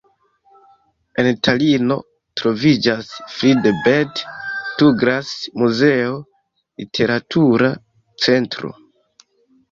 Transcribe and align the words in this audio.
En 1.23 1.27
Talino 1.47 1.97
troviĝas 2.39 3.11
Friedebert-Tuglas-muzeo, 3.33 6.15
literatura 6.83 7.69
centro. 8.25 8.73